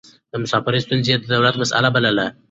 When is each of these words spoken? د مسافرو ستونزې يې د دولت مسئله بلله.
د 0.31 0.33
مسافرو 0.43 0.83
ستونزې 0.85 1.11
يې 1.13 1.17
د 1.19 1.25
دولت 1.33 1.55
مسئله 1.61 1.89
بلله. 1.95 2.25